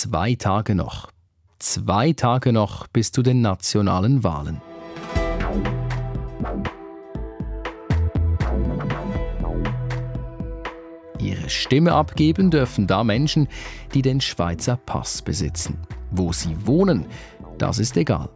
[0.00, 1.10] zwei Tage noch.
[1.58, 4.60] Zwei Tage noch bis zu den nationalen Wahlen.
[11.18, 13.48] Ihre Stimme abgeben dürfen da Menschen,
[13.94, 15.78] die den Schweizer Pass besitzen.
[16.10, 17.06] Wo sie wohnen,
[17.56, 18.28] das ist egal.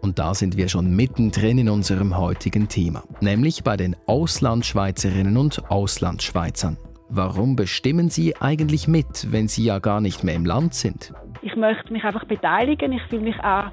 [0.00, 5.70] Und da sind wir schon mittendrin in unserem heutigen Thema, nämlich bei den Auslandschweizerinnen und
[5.70, 6.78] Auslandschweizern.
[7.16, 11.14] Warum bestimmen Sie eigentlich mit, wenn Sie ja gar nicht mehr im Land sind?
[11.42, 12.90] Ich möchte mich einfach beteiligen.
[12.90, 13.66] Ich fühle mich auch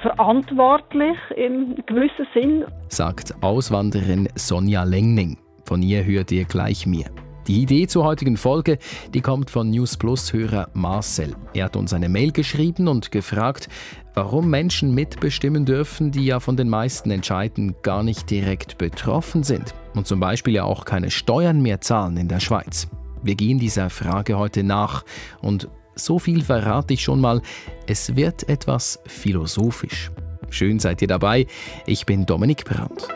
[0.00, 2.64] verantwortlich im gewissen Sinn.
[2.88, 5.36] Sagt Auswanderin Sonja Lengning.
[5.66, 7.10] Von ihr hört ihr gleich mehr.
[7.46, 8.78] Die Idee zur heutigen Folge,
[9.14, 11.36] die kommt von News Plus Hörer Marcel.
[11.54, 13.68] Er hat uns eine Mail geschrieben und gefragt,
[14.14, 19.74] warum Menschen mitbestimmen dürfen, die ja von den meisten Entscheiden gar nicht direkt betroffen sind
[19.94, 22.88] und zum Beispiel ja auch keine Steuern mehr zahlen in der Schweiz.
[23.22, 25.04] Wir gehen dieser Frage heute nach
[25.40, 27.42] und so viel verrate ich schon mal,
[27.86, 30.10] es wird etwas philosophisch.
[30.50, 31.46] Schön seid ihr dabei,
[31.86, 33.08] ich bin Dominik Brandt.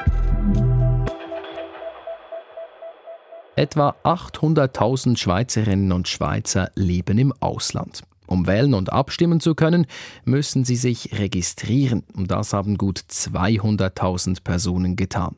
[3.60, 8.04] Etwa 800.000 Schweizerinnen und Schweizer leben im Ausland.
[8.26, 9.86] Um wählen und abstimmen zu können,
[10.24, 12.02] müssen sie sich registrieren.
[12.14, 15.36] Und das haben gut 200.000 Personen getan.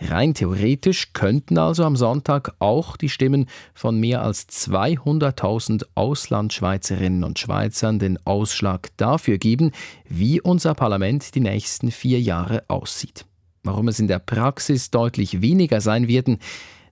[0.00, 3.44] Rein theoretisch könnten also am Sonntag auch die Stimmen
[3.74, 9.72] von mehr als 200.000 Auslandschweizerinnen und Schweizern den Ausschlag dafür geben,
[10.08, 13.26] wie unser Parlament die nächsten vier Jahre aussieht.
[13.62, 16.38] Warum es in der Praxis deutlich weniger sein werden,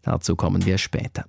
[0.06, 1.24] dazu kommen wir später.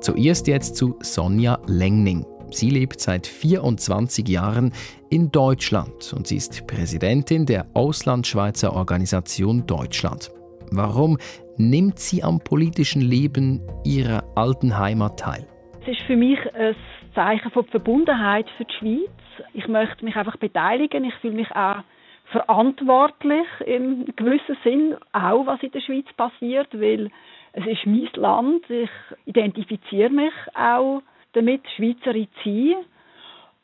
[0.00, 2.24] Zuerst jetzt zu Sonja Lengning.
[2.50, 4.72] Sie lebt seit 24 Jahren
[5.10, 10.30] in Deutschland und sie ist Präsidentin der Auslandschweizer Organisation Deutschland.
[10.70, 11.18] Warum
[11.56, 15.46] nimmt sie am politischen Leben ihrer alten Heimat teil?
[15.82, 16.76] Es ist für mich ein
[17.14, 19.10] Zeichen von Verbundenheit für die Schweiz.
[19.54, 21.04] Ich möchte mich einfach beteiligen.
[21.04, 21.82] Ich fühle mich auch
[22.30, 27.10] verantwortlich im gewissen Sinn, auch was in der Schweiz passiert, weil
[27.52, 28.68] es ist mein Land.
[28.68, 28.90] Ich
[29.24, 31.02] identifiziere mich auch
[31.32, 32.74] damit, Schweizerin zu sein.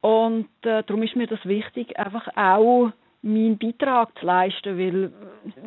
[0.00, 2.90] Und äh, darum ist mir das wichtig, einfach auch
[3.22, 5.12] meinen Beitrag zu leisten, weil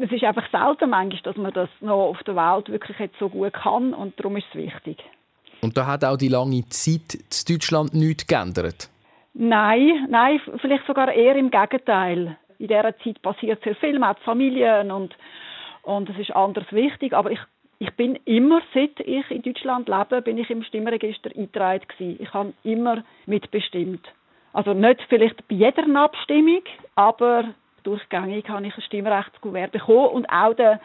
[0.01, 3.29] es ist einfach selten manchmal, dass man das noch auf der Welt wirklich jetzt so
[3.29, 4.97] gut kann und darum ist es wichtig.
[5.61, 8.89] Und da hat auch die lange Zeit in Deutschland nichts geändert?
[9.33, 12.37] Nein, nein, vielleicht sogar eher im Gegenteil.
[12.59, 15.15] In dieser Zeit passiert sehr viel, man hat Familien und,
[15.83, 17.39] und es ist anders wichtig, aber ich
[17.77, 22.17] ich bin immer, seit ich in Deutschland lebe, bin ich im Stimmregister eingetragen gewesen.
[22.21, 24.07] Ich habe immer mitbestimmt.
[24.53, 26.61] Also nicht vielleicht bei jeder Abstimmung,
[26.95, 30.79] aber durchgängig habe ich ein Stimmrechtsgouvert bekommen und auch der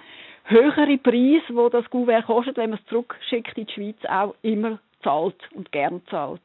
[0.44, 4.80] höhere Preis, wo das Gouvert kostet, wenn man es zurückschickt in die Schweiz, auch immer
[5.04, 6.42] zahlt und gern zahlt.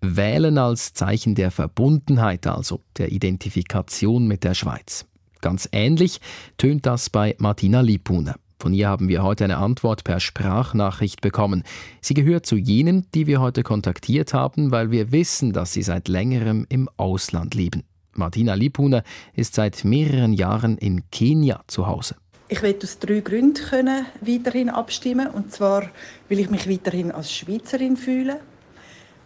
[0.00, 5.04] Wählen als Zeichen der Verbundenheit, also der Identifikation mit der Schweiz.
[5.40, 6.20] Ganz ähnlich
[6.58, 8.36] tönt das bei Martina Lipuner.
[8.58, 11.64] Von ihr haben wir heute eine Antwort per Sprachnachricht bekommen.
[12.02, 16.08] Sie gehört zu jenen, die wir heute kontaktiert haben, weil wir wissen, dass sie seit
[16.08, 17.84] längerem im Ausland leben.
[18.12, 19.02] Martina Lipuner
[19.34, 22.16] ist seit mehreren Jahren in Kenia zu Hause.
[22.48, 25.28] Ich werde aus drei Gründen können weiterhin abstimmen.
[25.28, 25.88] Und zwar
[26.28, 28.38] will ich mich weiterhin als Schweizerin fühlen,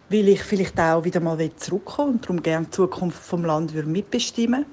[0.09, 4.65] weil ich vielleicht auch wieder mal zurückkommen und darum gerne die Zukunft vom Land mitbestimmen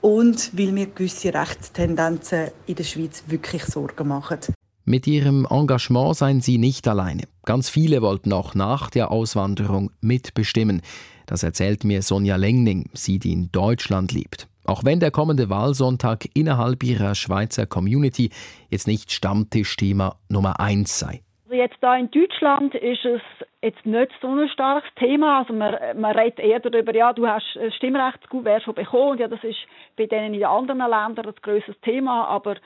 [0.00, 4.38] und weil mir gewisse Rechtstendenzen in der Schweiz wirklich Sorgen machen.
[4.84, 7.22] Mit ihrem Engagement seien sie nicht alleine.
[7.46, 10.82] Ganz viele wollten auch nach der Auswanderung mitbestimmen.
[11.24, 14.46] Das erzählt mir Sonja Lengning, sie, die in Deutschland lebt.
[14.64, 18.30] Auch wenn der kommende Wahlsonntag innerhalb ihrer Schweizer Community
[18.68, 21.22] jetzt nicht Stammtischthema Nummer eins sei.
[21.54, 23.22] Also jetzt da in Deutschland ist es
[23.62, 25.38] jetzt nicht so ein starkes Thema.
[25.38, 29.10] Also man, man redet eher darüber, ja, du hast ein Stimmrechtsgouvert schon bekommen.
[29.12, 29.60] Und ja, das ist
[29.96, 32.26] bei denen in den anderen Ländern ein grosses Thema.
[32.26, 32.56] Aber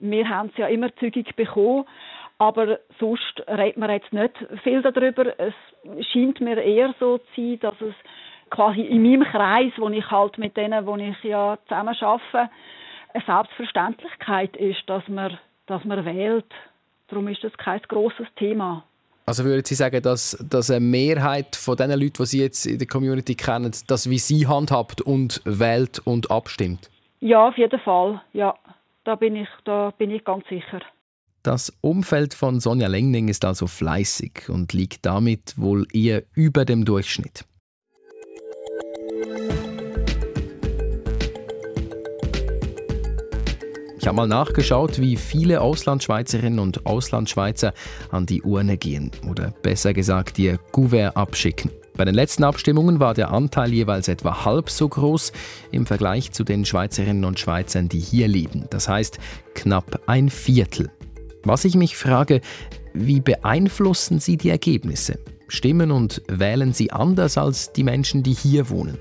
[0.00, 1.84] wir haben es ja immer zügig bekommen.
[2.38, 5.38] Aber sonst redet man jetzt nicht viel darüber.
[5.38, 5.54] Es
[6.12, 7.94] scheint mir eher so zu sein, dass es
[8.50, 12.50] quasi in meinem Kreis, wo ich halt mit denen, wo ich ja zusammen arbeite,
[13.14, 16.52] eine Selbstverständlichkeit ist, dass man, dass man wählt.
[17.12, 18.84] Darum ist das kein grosses Thema.
[19.26, 22.78] Also würden Sie sagen, dass, dass eine Mehrheit von den Leuten, die Sie jetzt in
[22.78, 26.88] der Community kennen, das wie Sie handhabt und wählt und abstimmt?
[27.20, 28.22] Ja, auf jeden Fall.
[28.32, 28.54] Ja,
[29.04, 30.80] da bin ich, da bin ich ganz sicher.
[31.42, 36.86] Das Umfeld von Sonja Lengning ist also fleißig und liegt damit wohl eher über dem
[36.86, 37.44] Durchschnitt.
[44.02, 47.72] Ich habe mal nachgeschaut, wie viele Auslandschweizerinnen und Auslandschweizer
[48.10, 51.70] an die Urne gehen oder besser gesagt ihr Gouvert abschicken.
[51.96, 55.30] Bei den letzten Abstimmungen war der Anteil jeweils etwa halb so groß
[55.70, 58.64] im Vergleich zu den Schweizerinnen und Schweizern, die hier leben.
[58.70, 59.20] Das heißt
[59.54, 60.90] knapp ein Viertel.
[61.44, 62.40] Was ich mich frage,
[62.94, 65.20] wie beeinflussen Sie die Ergebnisse?
[65.46, 68.98] Stimmen und wählen Sie anders als die Menschen, die hier wohnen?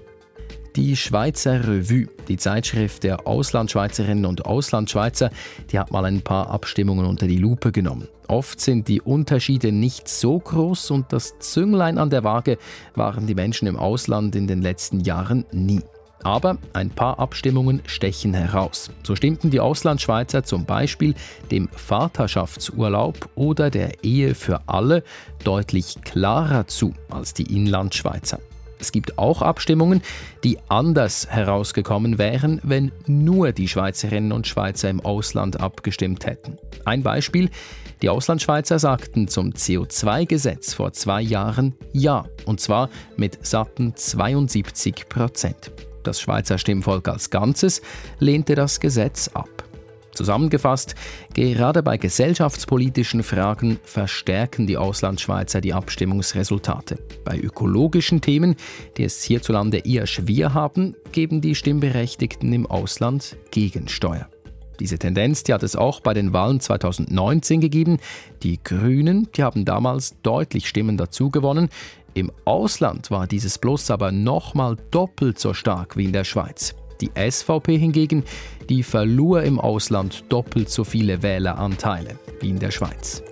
[0.78, 5.30] Die Schweizer Revue, die Zeitschrift der Auslandschweizerinnen und Auslandschweizer,
[5.70, 8.08] die hat mal ein paar Abstimmungen unter die Lupe genommen.
[8.30, 12.58] Oft sind die Unterschiede nicht so groß und das Zünglein an der Waage
[12.96, 15.82] waren die Menschen im Ausland in den letzten Jahren nie.
[16.24, 18.92] Aber ein paar Abstimmungen stechen heraus.
[19.04, 21.16] So stimmten die Auslandschweizer zum Beispiel
[21.52, 25.04] dem Vaterschaftsurlaub oder der Ehe für alle
[25.44, 28.40] deutlich klarer zu als die Inlandschweizer.
[28.82, 30.02] Es gibt auch Abstimmungen,
[30.44, 36.58] die anders herausgekommen wären, wenn nur die Schweizerinnen und Schweizer im Ausland abgestimmt hätten.
[36.84, 37.52] Ein Beispiel,
[38.02, 45.72] die Auslandschweizer sagten zum CO2-Gesetz vor zwei Jahren Ja, und zwar mit satten 72 Prozent.
[46.02, 47.84] Das Schweizer Stimmvolk als Ganzes
[48.18, 49.50] lehnte das Gesetz ab.
[50.14, 50.96] Zusammengefasst,
[51.34, 57.00] gerade bei gesellschaftspolitischen Fragen verstärken die Auslandschweizer die Abstimmungsresultate.
[57.24, 58.56] Bei ökologischen Themen,
[58.98, 64.28] die es hierzulande eher schwer haben, geben die Stimmberechtigten im Ausland Gegensteuer.
[64.80, 68.00] Diese Tendenz die hat es auch bei den Wahlen 2019 gegeben.
[68.42, 71.70] Die Grünen die haben damals deutlich Stimmen dazu gewonnen.
[72.14, 76.76] Im Ausland war dieses Plus aber nochmal doppelt so stark wie in der Schweiz.
[77.02, 78.24] Die SVP hingegen,
[78.70, 83.24] die verlor im Ausland doppelt so viele Wähleranteile wie in der Schweiz.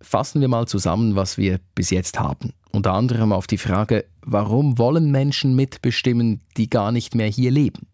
[0.00, 2.52] Fassen wir mal zusammen, was wir bis jetzt haben.
[2.70, 7.88] Unter anderem auf die Frage, warum wollen Menschen mitbestimmen, die gar nicht mehr hier leben?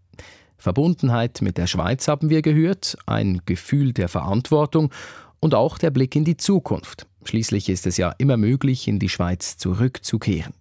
[0.59, 4.93] Verbundenheit mit der Schweiz haben wir gehört, ein Gefühl der Verantwortung
[5.39, 7.07] und auch der Blick in die Zukunft.
[7.25, 10.55] Schließlich ist es ja immer möglich, in die Schweiz zurückzukehren.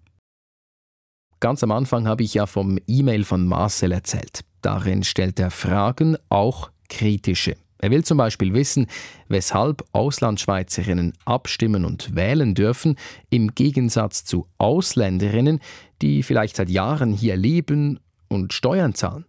[1.39, 4.41] Ganz am Anfang habe ich ja vom E-Mail von Marcel erzählt.
[4.61, 7.55] Darin stellt er Fragen, auch kritische.
[7.81, 8.87] Er will zum Beispiel wissen,
[9.29, 12.97] weshalb Auslandschweizerinnen abstimmen und wählen dürfen,
[13.29, 15.61] im Gegensatz zu Ausländerinnen,
[16.01, 19.25] die vielleicht seit Jahren hier leben und Steuern zahlen.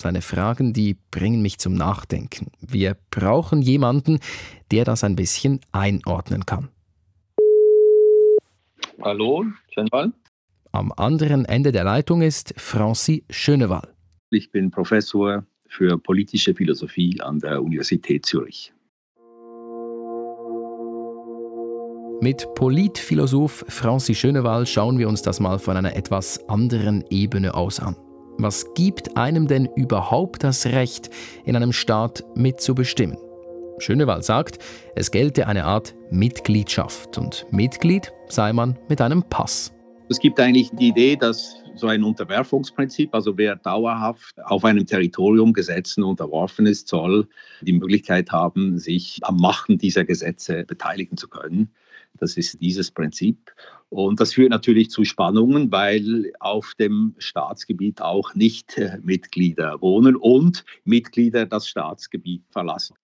[0.00, 2.48] Seine Fragen, die bringen mich zum Nachdenken.
[2.60, 4.20] Wir brauchen jemanden,
[4.70, 6.68] der das ein bisschen einordnen kann.
[9.02, 10.12] Hallo, Schönwall.
[10.72, 13.94] Am anderen Ende der Leitung ist Francis Schönewall.
[14.30, 18.72] Ich bin Professor für politische Philosophie an der Universität Zürich.
[22.20, 27.78] Mit Politphilosoph Francis Schönewall schauen wir uns das mal von einer etwas anderen Ebene aus
[27.78, 27.96] an.
[28.38, 31.08] Was gibt einem denn überhaupt das Recht,
[31.46, 33.16] in einem Staat mitzubestimmen?
[33.78, 34.58] Schönewald sagt,
[34.94, 39.72] es gelte eine Art Mitgliedschaft und Mitglied sei man mit einem Pass.
[40.10, 45.54] Es gibt eigentlich die Idee, dass so ein Unterwerfungsprinzip, also wer dauerhaft auf einem Territorium
[45.54, 47.26] Gesetzen unterworfen ist, soll
[47.62, 51.70] die Möglichkeit haben, sich am Machen dieser Gesetze beteiligen zu können.
[52.18, 53.52] Das ist dieses Prinzip.
[53.88, 60.64] Und das führt natürlich zu Spannungen, weil auf dem Staatsgebiet auch nicht Mitglieder wohnen und
[60.84, 62.96] Mitglieder das Staatsgebiet verlassen.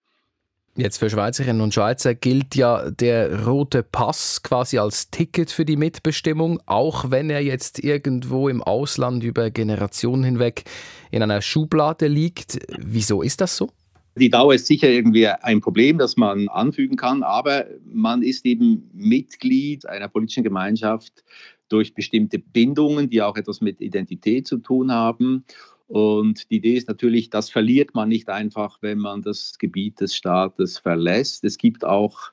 [0.75, 5.77] Jetzt für Schweizerinnen und Schweizer gilt ja der rote Pass quasi als Ticket für die
[5.77, 10.65] Mitbestimmung, auch wenn er jetzt irgendwo im Ausland über Generationen hinweg
[11.11, 12.59] in einer Schublade liegt.
[12.79, 13.69] Wieso ist das so?
[14.17, 18.91] Die Dauer ist sicher irgendwie ein Problem, das man anfügen kann, aber man ist eben
[18.93, 21.25] Mitglied einer politischen Gemeinschaft
[21.69, 25.45] durch bestimmte Bindungen, die auch etwas mit Identität zu tun haben.
[25.87, 30.15] Und die Idee ist natürlich, das verliert man nicht einfach, wenn man das Gebiet des
[30.15, 31.45] Staates verlässt.
[31.45, 32.33] Es gibt auch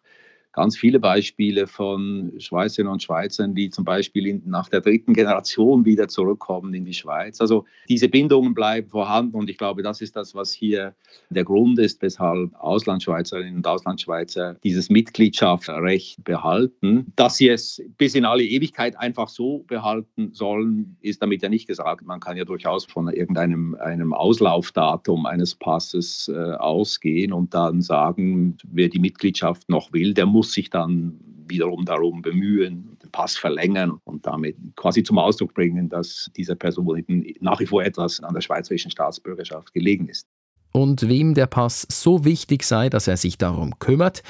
[0.52, 5.86] ganz viele Beispiele von Schweizerinnen und Schweizern, die zum Beispiel in, nach der dritten Generation
[5.86, 7.40] wieder zurückkommen in die Schweiz.
[7.40, 10.96] Also diese Bindungen bleiben vorhanden und ich glaube, das ist das, was hier
[11.30, 17.14] der Grund ist, weshalb Auslandschweizerinnen und Auslandschweizer dieses Mitgliedschaftsrecht behalten.
[17.16, 21.68] Dass sie es bis in alle Ewigkeit einfach so behalten sollen, ist damit ja nicht
[21.68, 22.06] gesagt.
[22.06, 28.58] Man kann ja durchaus von irgendeinem einem Auslaufdatum eines Passes äh, ausgehen und dann sagen,
[28.72, 31.20] wer die Mitgliedschaft noch will, der muss muss sich dann
[31.50, 37.04] wiederum darum bemühen, den Pass verlängern und damit quasi zum Ausdruck bringen, dass dieser Person
[37.42, 40.30] nach wie vor etwas an der schweizerischen Staatsbürgerschaft gelegen ist.
[40.72, 44.24] Und wem der Pass so wichtig sei, dass er sich darum kümmert,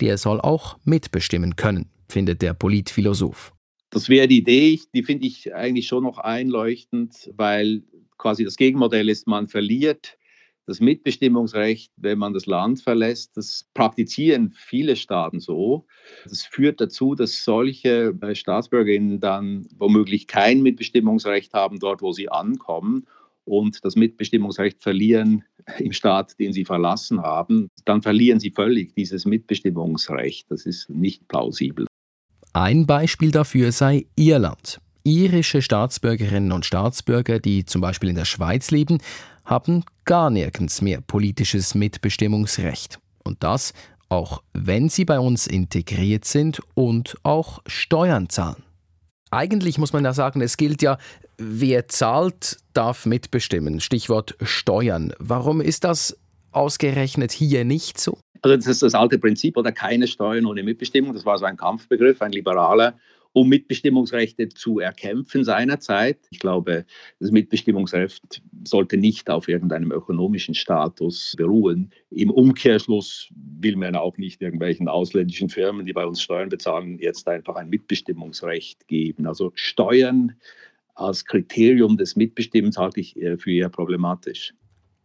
[0.00, 3.52] der soll auch mitbestimmen können, findet der Politphilosoph.
[3.90, 7.84] Das wäre die Idee, die finde ich eigentlich schon noch einleuchtend, weil
[8.18, 10.18] quasi das Gegenmodell ist, man verliert
[10.66, 13.36] das Mitbestimmungsrecht, wenn man das Land verlässt.
[13.36, 15.86] Das praktizieren viele Staaten so.
[16.24, 22.28] Das führt dazu, dass solche äh, Staatsbürgerinnen dann womöglich kein Mitbestimmungsrecht haben dort, wo sie
[22.28, 23.06] ankommen
[23.44, 25.44] und das Mitbestimmungsrecht verlieren
[25.78, 30.50] im Staat, den sie verlassen haben, dann verlieren sie völlig dieses Mitbestimmungsrecht.
[30.50, 31.86] Das ist nicht plausibel.
[32.52, 34.80] Ein Beispiel dafür sei Irland.
[35.04, 38.98] Irische Staatsbürgerinnen und Staatsbürger, die zum Beispiel in der Schweiz leben,
[39.44, 42.98] haben gar nirgends mehr politisches Mitbestimmungsrecht.
[43.24, 43.72] Und das
[44.12, 48.62] auch wenn sie bei uns integriert sind und auch Steuern zahlen.
[49.30, 50.98] Eigentlich muss man ja sagen, es gilt ja,
[51.38, 53.80] wer zahlt, darf mitbestimmen.
[53.80, 55.14] Stichwort Steuern.
[55.18, 56.18] Warum ist das
[56.50, 58.18] ausgerechnet hier nicht so?
[58.42, 61.14] Also das ist das alte Prinzip oder keine Steuern ohne Mitbestimmung.
[61.14, 62.92] Das war so ein Kampfbegriff, ein liberaler,
[63.32, 66.18] um Mitbestimmungsrechte zu erkämpfen seinerzeit.
[66.30, 66.84] Ich glaube,
[67.18, 71.90] das Mitbestimmungsrecht sollte nicht auf irgendeinem ökonomischen Status beruhen.
[72.10, 73.28] Im Umkehrschluss
[73.60, 77.70] will man auch nicht irgendwelchen ausländischen Firmen, die bei uns Steuern bezahlen, jetzt einfach ein
[77.70, 79.26] Mitbestimmungsrecht geben.
[79.26, 80.34] Also Steuern
[80.94, 84.52] als Kriterium des Mitbestimmens halte ich äh, für eher problematisch.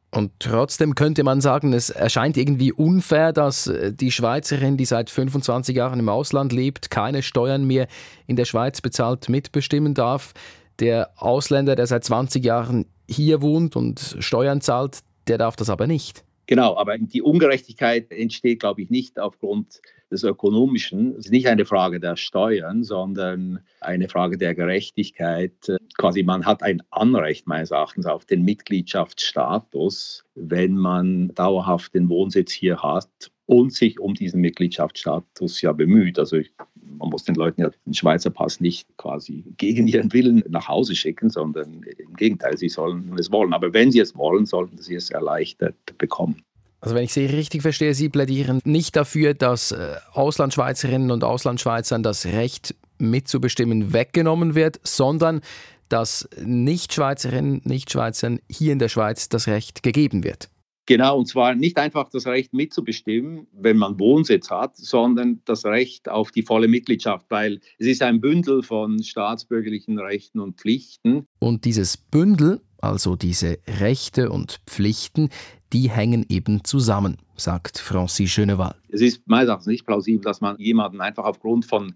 [0.09, 5.09] Und trotzdem könnte man sagen, es erscheint irgendwie unfair, dass äh, die Schweizerin, die seit
[5.09, 7.87] 25 Jahren im Ausland lebt, keine Steuern mehr
[8.25, 10.33] in der Schweiz bezahlt, mitbestimmen darf.
[10.79, 15.87] Der Ausländer, der seit 20 Jahren hier wohnt und Steuern zahlt, der darf das aber
[15.87, 16.23] nicht.
[16.45, 21.15] Genau, aber die Ungerechtigkeit entsteht, glaube ich, nicht aufgrund des Ökonomischen.
[21.17, 25.53] Es ist nicht eine Frage der Steuern, sondern eine Frage der Gerechtigkeit.
[25.97, 32.51] Quasi man hat ein Anrecht meines Erachtens auf den Mitgliedschaftsstatus, wenn man dauerhaft den Wohnsitz
[32.51, 36.19] hier hat und sich um diesen Mitgliedschaftsstatus ja bemüht.
[36.19, 36.51] Also ich,
[36.97, 40.95] man muss den Leuten ja den Schweizer Pass nicht quasi gegen ihren Willen nach Hause
[40.95, 43.53] schicken, sondern im Gegenteil, sie sollen es wollen.
[43.53, 46.43] Aber wenn sie es wollen, sollten sie es erleichtert bekommen.
[46.79, 52.03] Also wenn ich Sie richtig verstehe, Sie plädieren nicht dafür, dass äh, Auslandschweizerinnen und Auslandschweizern
[52.03, 55.41] das Recht mitzubestimmen weggenommen wird, sondern
[55.89, 60.49] dass Nichtschweizerinnen, Nichtschweizern hier in der Schweiz das Recht gegeben wird.
[60.87, 66.07] Genau, und zwar nicht einfach das Recht mitzubestimmen, wenn man Wohnsitz hat, sondern das Recht
[66.07, 71.27] auf die volle Mitgliedschaft, weil es ist ein Bündel von staatsbürgerlichen Rechten und Pflichten.
[71.39, 75.29] Und dieses Bündel, also diese Rechte und Pflichten,
[75.73, 78.75] die hängen eben zusammen, sagt Francis Schöneval.
[78.87, 81.95] Es ist meines Erachtens nicht plausibel, dass man jemanden einfach aufgrund von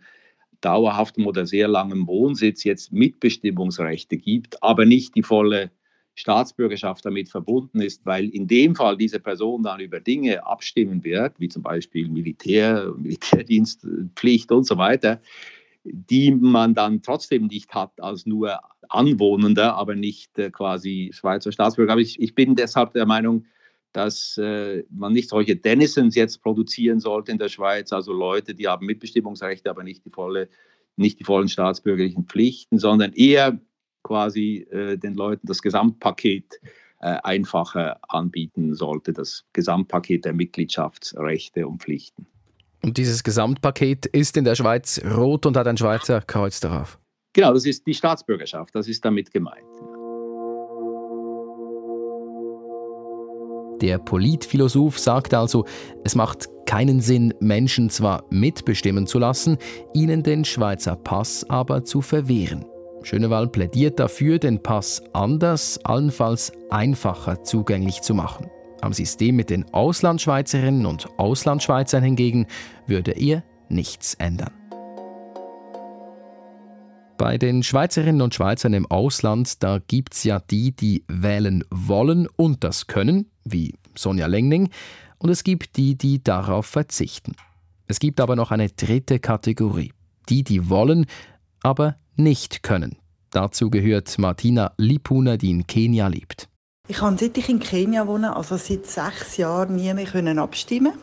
[0.60, 5.72] dauerhaftem oder sehr langem Wohnsitz jetzt Mitbestimmungsrechte gibt, aber nicht die volle
[6.16, 11.40] Staatsbürgerschaft damit verbunden ist, weil in dem Fall diese Person dann über Dinge abstimmen wird,
[11.40, 15.22] wie zum Beispiel Militär, Militärdienstpflicht und so weiter,
[15.84, 21.94] die man dann trotzdem nicht hat als nur Anwohnender, aber nicht äh, quasi Schweizer Staatsbürger.
[21.94, 23.46] Aber ich, ich bin deshalb der Meinung,
[23.94, 28.68] dass äh, man nicht solche Dennisons jetzt produzieren sollte in der Schweiz, also Leute, die
[28.68, 30.50] haben Mitbestimmungsrechte, aber nicht die, volle,
[30.98, 33.60] nicht die vollen staatsbürgerlichen Pflichten, sondern eher
[34.04, 36.60] quasi äh, den Leuten das Gesamtpaket
[37.00, 42.28] äh, einfacher anbieten sollte, das Gesamtpaket der Mitgliedschaftsrechte und Pflichten.
[42.84, 47.00] Und dieses Gesamtpaket ist in der Schweiz rot und hat ein Schweizer Kreuz darauf.
[47.34, 49.66] Genau, das ist die Staatsbürgerschaft, das ist damit gemeint.
[53.82, 55.66] Der Politphilosoph sagt also,
[56.04, 59.58] es macht keinen Sinn, Menschen zwar mitbestimmen zu lassen,
[59.94, 62.66] ihnen den Schweizer Pass aber zu verwehren.
[63.04, 68.48] Schönewahl plädiert dafür, den Pass anders, allenfalls einfacher zugänglich zu machen.
[68.82, 72.48] Am System mit den Auslandschweizerinnen und Auslandschweizern hingegen
[72.88, 74.52] würde er nichts ändern.
[77.18, 82.28] Bei den Schweizerinnen und Schweizern im Ausland, da gibt es ja die, die wählen wollen
[82.36, 84.70] und das können, wie Sonja Lengning,
[85.20, 87.34] und es gibt die, die darauf verzichten.
[87.86, 89.94] Es gibt aber noch eine dritte Kategorie.
[90.30, 91.06] Die, die wollen,
[91.62, 92.98] aber nicht können.
[93.32, 96.48] Dazu gehört Martina Lipuna, die in Kenia lebt.
[96.88, 100.94] Ich kann seit ich in Kenia wohne, also seit sechs Jahren, nie mehr abstimmen.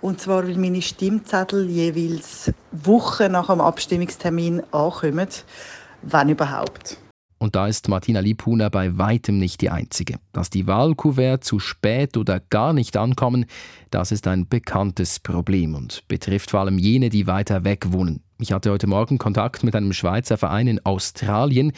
[0.00, 5.28] Und zwar, weil meine Stimmzettel jeweils Wochen nach dem Abstimmungstermin ankommen,
[6.02, 6.98] wenn überhaupt.
[7.38, 10.18] Und da ist Martina Lipuna bei weitem nicht die Einzige.
[10.32, 13.46] Dass die Wahlkuvert zu spät oder gar nicht ankommen,
[13.90, 18.22] das ist ein bekanntes Problem und betrifft vor allem jene, die weiter weg wohnen.
[18.42, 21.70] Ich hatte heute Morgen Kontakt mit einem Schweizer Verein in Australien.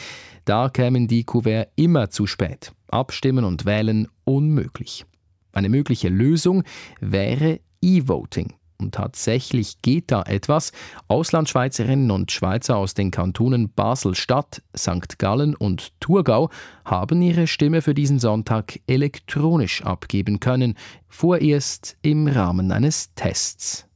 [0.46, 2.72] Da kämen die Kuvert immer zu spät.
[2.88, 5.04] Abstimmen und wählen unmöglich.
[5.52, 6.62] Eine mögliche Lösung
[7.00, 8.54] wäre E-Voting.
[8.78, 10.72] Und tatsächlich geht da etwas.
[11.06, 15.18] Auslandschweizerinnen und Schweizer aus den Kantonen Basel-Stadt, St.
[15.18, 16.48] Gallen und Thurgau
[16.86, 20.78] haben ihre Stimme für diesen Sonntag elektronisch abgeben können,
[21.08, 23.86] vorerst im Rahmen eines Tests.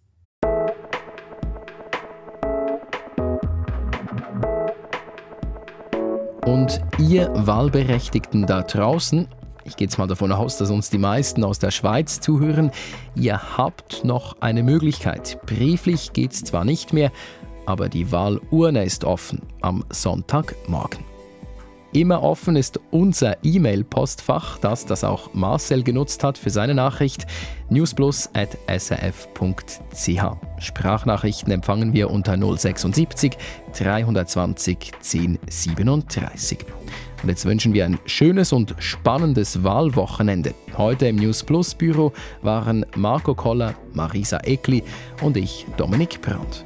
[6.49, 9.29] Und ihr Wahlberechtigten da draußen,
[9.65, 12.71] ich gehe jetzt mal davon aus, dass uns die meisten aus der Schweiz zuhören,
[13.15, 15.39] ihr habt noch eine Möglichkeit.
[15.45, 17.13] Brieflich geht es zwar nicht mehr,
[17.67, 21.05] aber die Wahlurne ist offen am Sonntagmorgen.
[21.93, 27.27] Immer offen ist unser E-Mail-Postfach, das das auch Marcel genutzt hat für seine Nachricht
[27.71, 30.23] newsplus.srf.ch.
[30.59, 33.39] Sprachnachrichten empfangen wir unter 076
[33.73, 36.59] 320 1037.
[37.23, 40.55] Und jetzt wünschen wir ein schönes und spannendes Wahlwochenende.
[40.77, 44.85] Heute im News Plus Büro waren Marco Koller, Marisa Ekli
[45.23, 46.65] und ich, Dominik Brandt.